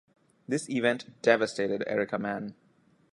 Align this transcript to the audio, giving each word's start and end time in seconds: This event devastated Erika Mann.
This 0.47 0.67
event 0.67 1.21
devastated 1.21 1.83
Erika 1.85 2.17
Mann. 2.17 2.55